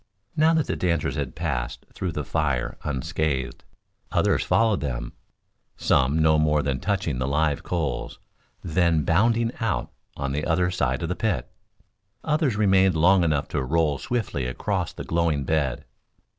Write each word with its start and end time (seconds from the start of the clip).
Now 0.35 0.55
that 0.55 0.65
the 0.65 0.75
dancers 0.75 1.13
had 1.15 1.35
passed 1.35 1.85
through 1.93 2.13
the 2.13 2.23
fire 2.23 2.75
unscathed, 2.83 3.63
others 4.11 4.43
followed 4.43 4.81
them, 4.81 5.13
some 5.77 6.17
no 6.17 6.39
more 6.39 6.63
than 6.63 6.79
touching 6.79 7.19
the 7.19 7.27
live 7.27 7.61
coals, 7.61 8.17
then 8.63 9.03
bounding 9.03 9.51
out 9.59 9.91
on 10.17 10.31
the 10.31 10.43
other 10.43 10.71
side 10.71 11.03
of 11.03 11.09
the 11.09 11.15
pit; 11.15 11.51
others 12.23 12.55
remaining 12.55 12.93
long 12.93 13.23
enough 13.23 13.47
to 13.49 13.61
roll 13.61 13.99
swiftly 13.99 14.47
across 14.47 14.91
the 14.91 15.03
glowing 15.03 15.43
bed. 15.43 15.85